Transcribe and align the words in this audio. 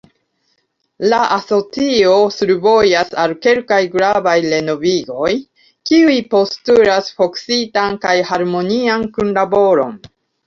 “La 1.09 1.17
Asocio 1.33 2.13
survojas 2.35 3.11
al 3.23 3.35
kelkaj 3.43 3.79
gravaj 3.95 4.33
renovigoj, 4.53 5.29
kiuj 5.89 6.17
postulas 6.33 7.11
fokusitan 7.19 7.99
kaj 8.07 8.15
harmonian 8.31 9.05
kunlaboron. 9.19 9.95